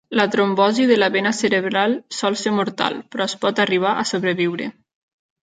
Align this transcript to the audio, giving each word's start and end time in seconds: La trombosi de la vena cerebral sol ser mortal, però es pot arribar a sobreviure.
La 0.19 0.23
trombosi 0.35 0.85
de 0.91 0.95
la 0.97 1.09
vena 1.15 1.33
cerebral 1.39 1.93
sol 2.21 2.39
ser 2.45 2.55
mortal, 2.61 2.97
però 3.13 3.29
es 3.31 3.37
pot 3.45 3.63
arribar 3.67 3.93
a 4.01 4.09
sobreviure. 4.15 4.73